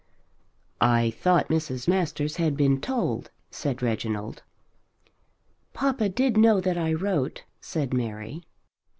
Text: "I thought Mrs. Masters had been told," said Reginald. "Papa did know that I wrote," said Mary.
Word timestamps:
"I 0.81 1.11
thought 1.11 1.49
Mrs. 1.49 1.87
Masters 1.87 2.37
had 2.37 2.57
been 2.57 2.81
told," 2.81 3.29
said 3.51 3.83
Reginald. 3.83 4.41
"Papa 5.73 6.09
did 6.09 6.37
know 6.37 6.59
that 6.59 6.75
I 6.75 6.91
wrote," 6.93 7.43
said 7.61 7.93
Mary. 7.93 8.41